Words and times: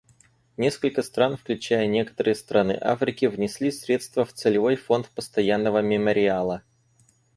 Несколько 0.57 1.03
стран, 1.03 1.37
включая 1.37 1.85
некоторые 1.85 2.33
страны 2.33 2.75
Африки, 2.81 3.25
внесли 3.27 3.69
средства 3.71 4.25
в 4.25 4.33
Целевой 4.33 4.75
фонд 4.75 5.09
постоянного 5.13 5.83
мемориала. 5.83 6.63